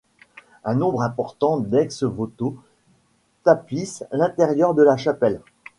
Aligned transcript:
Un 0.63 0.73
nombre 0.73 1.03
important 1.03 1.59
d'ex-voto 1.59 2.57
tapissent 3.43 4.03
l'intérieur 4.11 4.73
de 4.73 4.81
la 4.81 4.97
chapelle. 4.97 5.41